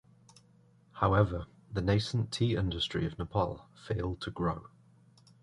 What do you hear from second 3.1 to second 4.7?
Nepal failed to grow.